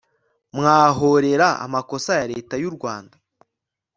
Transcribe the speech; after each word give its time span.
Mwahorera 0.55 1.47
amakosa 1.65 2.11
ya 2.19 2.25
reta 2.31 2.53
yurwanda 2.61 3.15